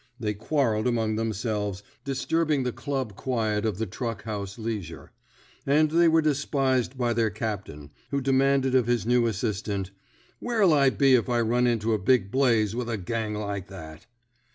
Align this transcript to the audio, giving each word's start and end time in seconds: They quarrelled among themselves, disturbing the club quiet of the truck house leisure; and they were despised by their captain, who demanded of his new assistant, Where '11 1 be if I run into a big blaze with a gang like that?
They 0.19 0.33
quarrelled 0.33 0.87
among 0.87 1.15
themselves, 1.15 1.83
disturbing 2.03 2.63
the 2.63 2.71
club 2.71 3.15
quiet 3.15 3.67
of 3.67 3.77
the 3.77 3.85
truck 3.85 4.23
house 4.23 4.57
leisure; 4.57 5.11
and 5.63 5.91
they 5.91 6.07
were 6.07 6.23
despised 6.23 6.97
by 6.97 7.13
their 7.13 7.29
captain, 7.29 7.91
who 8.09 8.19
demanded 8.19 8.73
of 8.73 8.87
his 8.87 9.05
new 9.05 9.27
assistant, 9.27 9.91
Where 10.39 10.61
'11 10.63 10.93
1 10.93 10.97
be 10.97 11.13
if 11.13 11.29
I 11.29 11.41
run 11.41 11.67
into 11.67 11.93
a 11.93 11.99
big 11.99 12.31
blaze 12.31 12.75
with 12.75 12.89
a 12.89 12.97
gang 12.97 13.35
like 13.35 13.67
that? 13.67 14.07